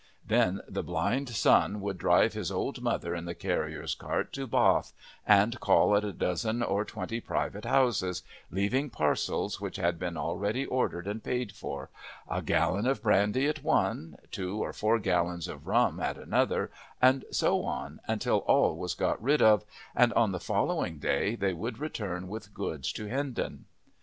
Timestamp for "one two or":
13.61-14.73